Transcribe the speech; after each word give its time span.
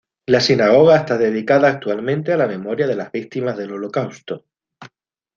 La 0.25 0.39
sinagoga 0.39 0.95
está 0.97 1.15
dedicada 1.19 1.67
actualmente 1.69 2.33
a 2.33 2.37
la 2.37 2.47
memoria 2.47 2.87
de 2.87 2.95
las 2.95 3.11
víctimas 3.11 3.55
del 3.55 3.73
Holocausto. 3.73 4.45